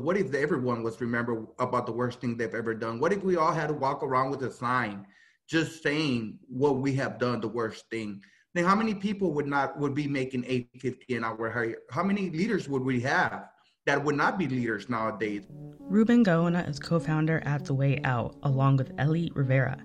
[0.00, 2.98] What if everyone was remember about the worst thing they've ever done?
[3.00, 5.06] What if we all had to walk around with a sign
[5.46, 8.22] just saying what we have done, the worst thing?
[8.54, 11.76] Then how many people would not would be making 850 an hour?
[11.90, 13.48] How many leaders would we have
[13.86, 15.44] that would not be leaders nowadays?
[15.80, 19.76] Ruben Gaona is co-founder at The Way Out, along with Ellie Rivera.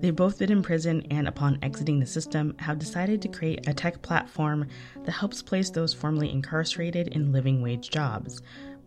[0.00, 3.72] They've both been in prison and, upon exiting the system, have decided to create a
[3.72, 4.66] tech platform
[5.04, 8.42] that helps place those formerly incarcerated in living wage jobs.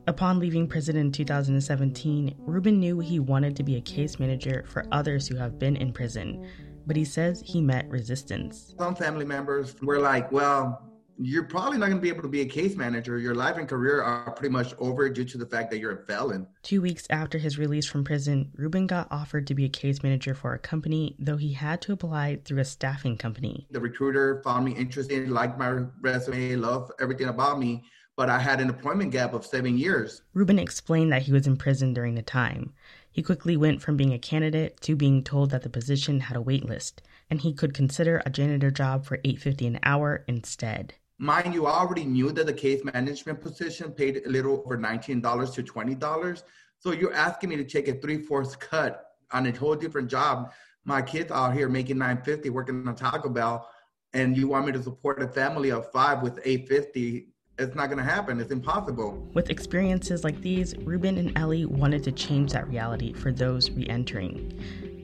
[0.07, 4.86] Upon leaving prison in 2017, Ruben knew he wanted to be a case manager for
[4.92, 6.47] others who have been in prison,
[6.87, 8.73] but he says he met resistance.
[8.78, 10.89] Some family members were like, well,
[11.21, 13.18] you're probably not going to be able to be a case manager.
[13.18, 16.06] Your life and career are pretty much over due to the fact that you're a
[16.06, 16.47] felon.
[16.64, 20.34] Two weeks after his release from prison, Ruben got offered to be a case manager
[20.34, 23.68] for a company, though he had to apply through a staffing company.
[23.70, 27.84] The recruiter found me interesting, liked my resume, loved everything about me,
[28.19, 30.23] but I had an employment gap of seven years.
[30.33, 32.73] Ruben explained that he was in prison during the time.
[33.09, 36.42] He quickly went from being a candidate to being told that the position had a
[36.42, 40.95] wait list, and he could consider a janitor job for 850 an hour instead.
[41.17, 45.53] Mind you, I already knew that the case management position paid a little over $19
[45.53, 46.44] to $20.
[46.80, 50.52] So you're asking me to take a three-fourths cut on a whole different job.
[50.84, 53.70] My kids out here making 950 working on Taco Bell,
[54.12, 57.30] and you want me to support a family of five with 850
[57.60, 58.40] it's not going to happen.
[58.40, 59.28] It's impossible.
[59.34, 63.86] With experiences like these, Ruben and Ellie wanted to change that reality for those re
[63.88, 64.58] entering.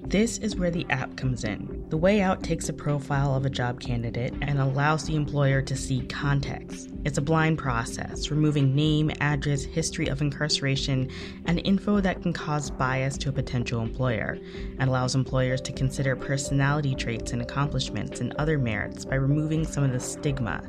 [0.08, 1.84] This is where the app comes in.
[1.90, 5.76] The Way Out takes a profile of a job candidate and allows the employer to
[5.76, 6.92] see context.
[7.06, 11.10] It's a blind process, removing name, address, history of incarceration,
[11.46, 14.38] and info that can cause bias to a potential employer,
[14.78, 19.84] and allows employers to consider personality traits and accomplishments and other merits by removing some
[19.84, 20.62] of the stigma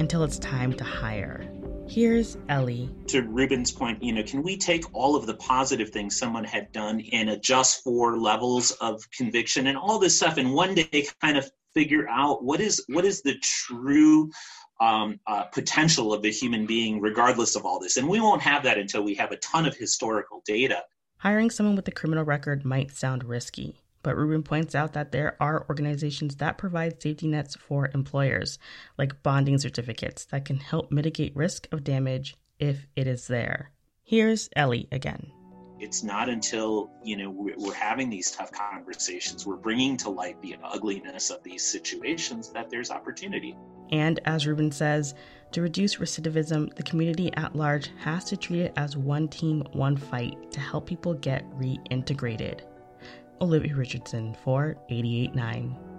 [0.00, 1.46] until it's time to hire.
[1.86, 2.88] Here's Ellie.
[3.08, 6.72] To Ruben's point, you know, can we take all of the positive things someone had
[6.72, 11.36] done and adjust for levels of conviction and all this stuff, and one day kind
[11.36, 14.30] of figure out what is what is the true
[14.80, 17.96] um, uh, potential of the human being, regardless of all this.
[17.96, 20.82] And we won't have that until we have a ton of historical data.
[21.18, 23.82] Hiring someone with a criminal record might sound risky.
[24.02, 28.58] But Ruben points out that there are organizations that provide safety nets for employers,
[28.96, 33.72] like bonding certificates that can help mitigate risk of damage if it is there.
[34.02, 35.30] Here's Ellie again.
[35.78, 40.56] It's not until you know we're having these tough conversations, we're bringing to light the
[40.62, 43.56] ugliness of these situations that there's opportunity.
[43.90, 45.14] And as Ruben says,
[45.52, 49.96] to reduce recidivism, the community at large has to treat it as one team, one
[49.96, 52.60] fight to help people get reintegrated.
[53.40, 55.89] Olivia Richardson for 889.